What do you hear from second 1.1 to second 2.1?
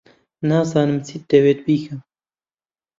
دەوێت بیکەم.